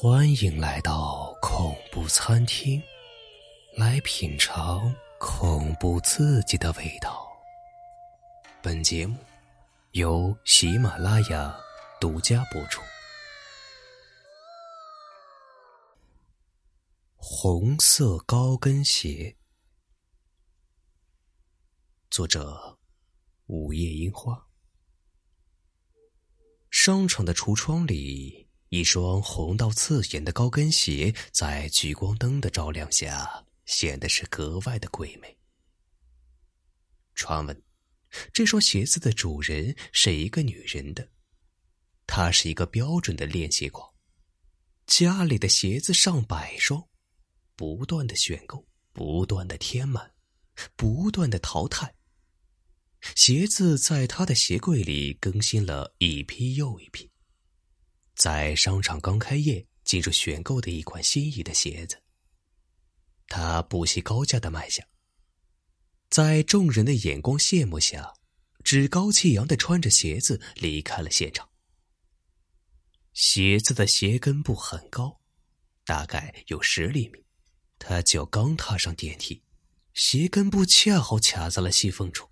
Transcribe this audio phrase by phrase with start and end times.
[0.00, 2.80] 欢迎来到恐怖餐厅，
[3.76, 7.28] 来品尝恐怖刺激的味道。
[8.62, 9.18] 本节目
[9.94, 11.52] 由喜马拉雅
[12.00, 12.80] 独家播出。
[17.16, 19.36] 红色高跟鞋，
[22.08, 22.78] 作者：
[23.46, 24.46] 午夜樱花。
[26.70, 28.47] 商场的橱窗里。
[28.70, 35.38] 一双红到刺眼的高跟鞋，在聚光灯的照亮下，显得是格外的鬼美。
[37.14, 37.62] 传闻，
[38.32, 41.08] 这双鞋子的主人是一个女人的，
[42.06, 43.90] 她是一个标准的练鞋狂，
[44.86, 46.86] 家里的鞋子上百双，
[47.56, 50.12] 不断的选购，不断的填满，
[50.76, 51.94] 不断的淘汰。
[53.14, 57.10] 鞋子在她的鞋柜里更新了一批又一批。
[58.18, 62.02] 在商场刚开业进入选购的一款心仪的鞋子，
[63.28, 64.84] 他不惜高价的卖下。
[66.10, 68.12] 在众人的眼光羡慕下，
[68.64, 71.48] 趾高气扬的穿着鞋子离开了现场。
[73.12, 75.20] 鞋子的鞋跟部很高，
[75.84, 77.24] 大概有十厘米。
[77.78, 79.40] 他脚刚踏上电梯，
[79.94, 82.28] 鞋跟部恰好卡在了细缝处，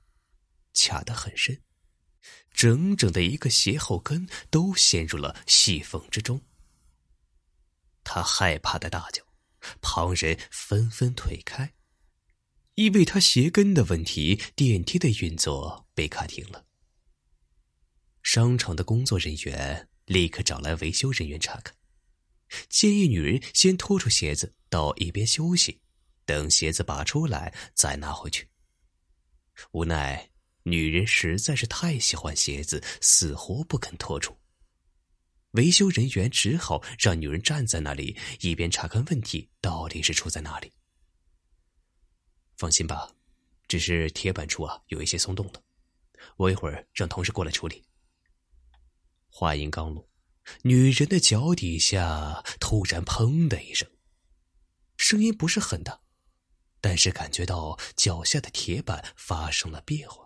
[0.75, 1.63] 卡得很深。
[2.53, 6.41] 整整的一个鞋后跟都陷入了细缝之中。
[8.03, 9.23] 他害怕的大叫，
[9.81, 11.75] 旁人纷纷退开。
[12.75, 16.67] 因为他鞋跟的问题，电梯的运作被卡停了。
[18.23, 21.75] 商场的工作人员立刻找来维修人员查看，
[22.69, 25.81] 建议女人先拖出鞋子到一边休息，
[26.25, 28.49] 等鞋子拔出来再拿回去。
[29.73, 30.31] 无奈。
[30.69, 34.37] 女人实在是太喜欢鞋子，死活不肯脱出。
[35.53, 40.73] 维修人员只好让女人站在那里，一边查看问题到底是出在哪里。
[42.57, 43.09] 放心吧，
[43.69, 45.63] 只是铁板处啊有一些松动了，
[46.37, 47.85] 我一会儿让同事过来处理。
[49.29, 50.09] 话音刚落，
[50.63, 53.89] 女人的脚底下突然“砰”的一声，
[54.97, 56.01] 声音不是很大，
[56.81, 60.26] 但是感觉到脚下的铁板发生了变化。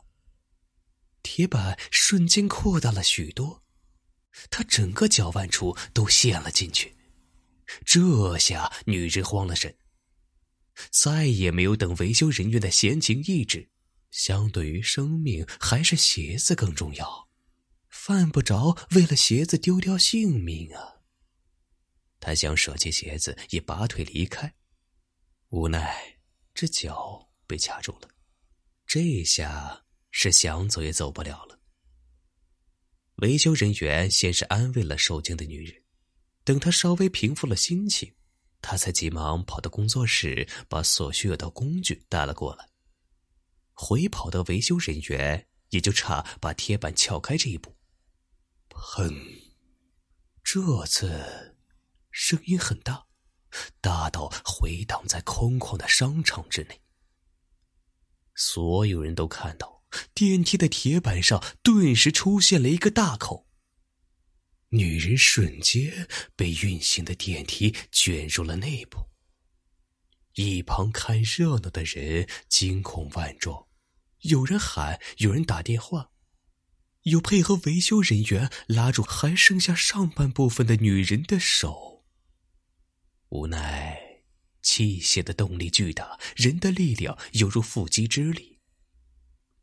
[1.23, 3.63] 铁板瞬间扩大了许多，
[4.51, 6.97] 他整个脚腕处都陷了进去。
[7.85, 9.77] 这下女人慌了神，
[10.91, 13.71] 再也没有等维修人员的闲情逸致。
[14.11, 17.29] 相对于生命，还是鞋子更重要，
[17.89, 20.97] 犯不着为了鞋子丢掉性命啊！
[22.19, 24.53] 他想舍弃鞋子，也拔腿离开，
[25.51, 26.19] 无奈
[26.53, 28.09] 这脚被卡住了。
[28.85, 29.85] 这下。
[30.11, 31.59] 是想走也走不了了。
[33.17, 35.83] 维修人员先是安慰了受惊的女人，
[36.45, 38.15] 等她稍微平复了心情，
[38.63, 42.69] 他才急忙跑到工作室，把所需要的工具带了过来。
[43.73, 47.77] 回跑的维修人员也就差把铁板撬开这一步。
[48.69, 49.11] 砰！
[50.43, 51.57] 这次
[52.11, 53.07] 声音很大，
[53.81, 56.81] 大到回荡在空旷的商场之内。
[58.35, 59.80] 所有人都看到。
[60.15, 63.47] 电梯的铁板上顿时出现了一个大口。
[64.71, 69.09] 女人瞬间被运行的电梯卷入了内部。
[70.35, 73.67] 一旁看热闹的人惊恐万状，
[74.21, 76.13] 有人喊，有人打电话，
[77.03, 82.05] 有配合维修人员拉住还剩下上半部分的女人的手。
[83.31, 84.23] 无奈，
[84.63, 88.50] 器械的动力巨大，人的力量犹如缚鸡之力。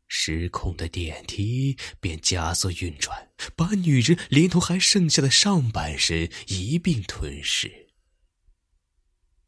[0.08, 7.88] 失控的电梯便加速运转，把女人连同还剩下的上半身一并吞噬。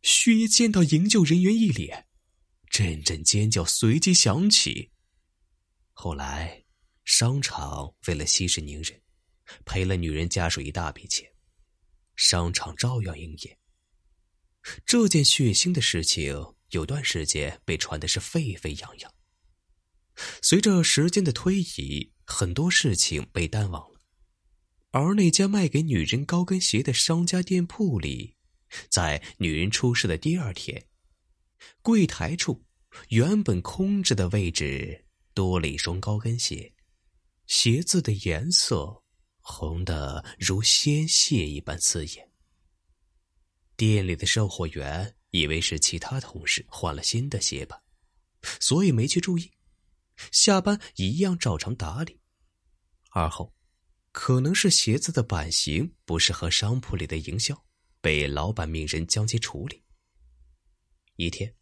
[0.02, 2.06] 血液溅到营救人员一脸，
[2.70, 4.92] 阵阵尖叫随即响起。
[5.92, 6.64] 后来，
[7.04, 9.02] 商场为了息事宁人，
[9.64, 11.30] 赔了女人家属一大笔钱，
[12.16, 13.58] 商场照样营业。
[14.84, 19.14] 这件血腥的事情有段时间被传的是沸沸扬扬。
[20.42, 24.00] 随着时间的推移，很多事情被淡忘了。
[24.92, 28.36] 而那家卖给女人高跟鞋的商家店铺里，
[28.88, 30.86] 在女人出事的第二天，
[31.80, 32.64] 柜台处
[33.10, 36.74] 原本空着的位置多了一双高跟鞋，
[37.46, 39.02] 鞋子的颜色
[39.38, 42.28] 红的如鲜血一般刺眼。
[43.76, 47.80] 店里的售货员以为是其他同事换了新的鞋吧，
[48.60, 49.52] 所以没去注意。
[50.32, 52.20] 下班一样照常打理。
[53.10, 53.54] 而后，
[54.12, 57.64] 可能是鞋子的版型不适合商铺里的营销，
[58.00, 59.84] 被老板命人将其处理。
[61.16, 61.54] 一天，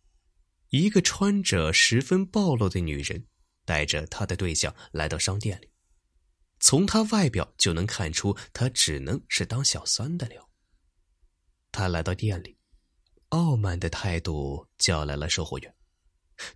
[0.69, 3.27] 一个穿着十分暴露的女人
[3.65, 5.71] 带着她的对象来到商店里，
[6.61, 10.51] 从她外表就能看出，她只能是当小三的料。
[11.73, 12.59] 她来到店里，
[13.31, 15.75] 傲慢的态度叫来了售货员。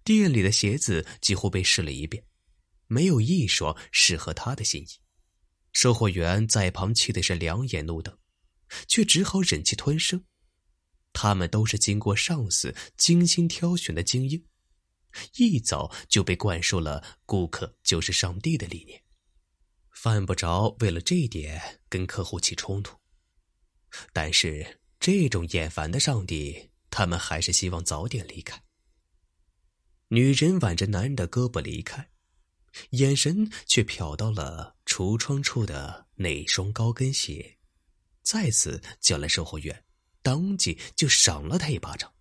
[0.05, 2.25] 店里的鞋子几乎被试了一遍，
[2.87, 4.89] 没有一双适合他的心意。
[5.73, 8.17] 售货员在旁气的是两眼怒瞪，
[8.89, 10.25] 却只好忍气吞声。
[11.15, 14.47] 他们都是经过上司精心挑选的精英，
[15.37, 19.03] 一早就被灌输了“顾客就是上帝”的理念，
[19.91, 22.97] 犯不着为了这一点跟客户起冲突。
[24.13, 28.63] 但是这种厌烦的上帝，他们还是希望早点离开。
[30.13, 32.07] 女人挽着男人的胳膊离开。
[32.91, 37.59] 眼神却瞟到了橱窗处的那双高跟鞋，
[38.23, 39.85] 再次叫来售货员，
[40.23, 42.13] 当即就赏了他一巴掌。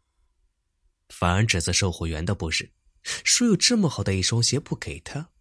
[1.09, 2.71] 反而指责售货员的不是，
[3.03, 5.31] 说有这么好的一双鞋不给他，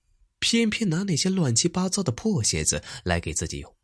[0.41, 3.77] 偏偏拿那些乱七八糟的破鞋子来给自己用。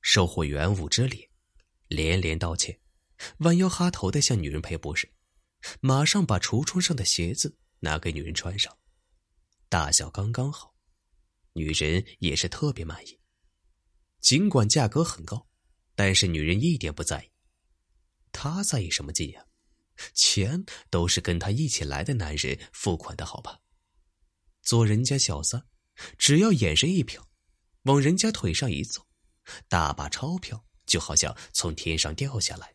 [0.00, 1.28] 售货员捂着脸，
[1.88, 2.78] 连连道歉，
[3.40, 5.10] 弯腰哈头的向女人赔不是，
[5.80, 8.76] 马上把橱窗上的鞋子拿给女人穿上。
[9.68, 10.74] 大小刚刚好，
[11.52, 13.18] 女人也是特别满意。
[14.20, 15.48] 尽管价格很高，
[15.94, 17.30] 但是女人一点不在意。
[18.32, 19.44] 她在意什么劲呀？
[20.14, 23.58] 钱都是跟她一起来的男人付款的好吧？
[24.62, 25.66] 做人家小三，
[26.18, 27.22] 只要眼神一瞟，
[27.82, 29.06] 往人家腿上一坐，
[29.68, 32.74] 大把钞票就好像从天上掉下来，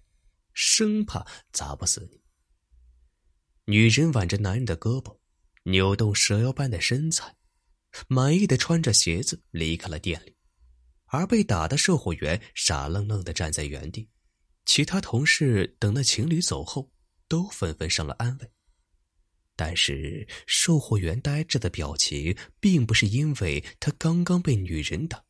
[0.54, 2.23] 生怕砸不死你。
[3.66, 5.18] 女人挽着男人的胳膊。
[5.66, 7.38] 扭动蛇腰般的身材，
[8.10, 10.36] 满意的穿着鞋子离开了店里，
[11.06, 14.10] 而被打的售货员傻愣愣的站在原地。
[14.66, 16.92] 其他同事等那情侣走后，
[17.30, 18.52] 都纷纷上了安慰。
[19.56, 25.24] 但是售货员呆滞的表情，并不是因为他刚刚被女人打，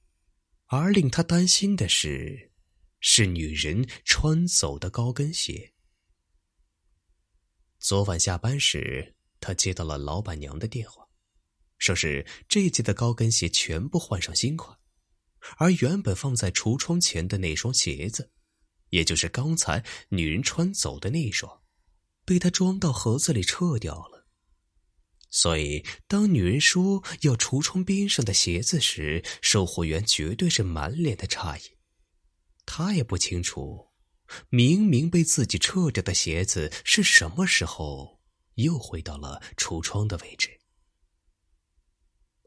[0.65, 2.51] 而令他担心的是，
[3.00, 5.72] 是女人穿走的高跟鞋。
[7.83, 9.13] 昨晚下班时。
[9.41, 11.06] 他接到了老板娘的电话，
[11.77, 14.80] 说是这季的高跟鞋全部换上新款，
[15.57, 18.31] 而原本放在橱窗前的那双鞋子，
[18.91, 21.62] 也就是刚才女人穿走的那一双，
[22.24, 24.29] 被他装到盒子里撤掉了。
[25.29, 31.77] 所以，当女人说要橱窗边上的鞋子时，售货员绝对是满脸的诧异。
[32.65, 33.89] 他也不清楚，
[34.50, 38.21] 明明被自己撤掉的鞋子是什么时候。
[38.57, 40.59] 又回到了橱窗的位置，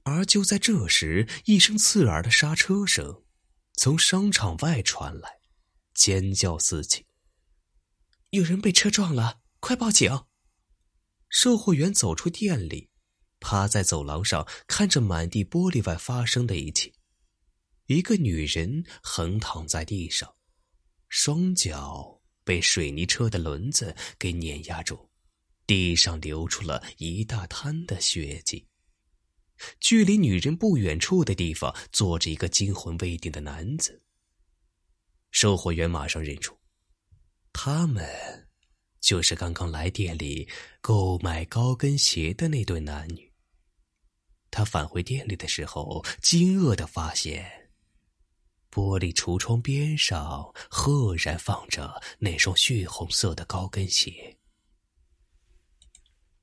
[0.05, 3.25] 而就在这时，一声刺耳的刹车声
[3.75, 5.29] 从商场外传来，
[5.95, 7.07] 尖叫四起。
[8.31, 10.27] 有人被车撞了，快报警！
[11.29, 12.89] 售货员走出店里，
[13.41, 16.93] 趴在走廊上看着满地玻璃外发生的一切。
[17.87, 20.36] 一个女人横躺在地上，
[21.09, 25.09] 双脚被水泥车的轮子给碾压住。
[25.67, 28.69] 地上流出了一大滩的血迹。
[29.81, 34.01] 距离女人不远处的地方，坐着一个惊魂未定的男子。
[35.33, 36.57] 售货员马上认出，
[37.53, 38.49] 他们
[39.01, 40.49] 就是刚刚来店里
[40.81, 43.33] 购买高跟鞋的那对男女。
[44.53, 47.66] 他返回店里的时候，惊愕的发现，
[48.77, 54.37] 玻璃橱窗边上赫然放着那双血红色的高跟鞋。